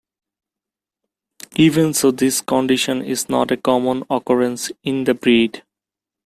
Even 1.57 1.93
so, 1.93 2.09
this 2.09 2.41
condition 2.41 3.03
is 3.03 3.29
not 3.29 3.51
a 3.51 3.57
common 3.57 4.03
occurrence 4.09 4.71
in 4.83 5.03
the 5.03 5.13
breed. 5.13 5.63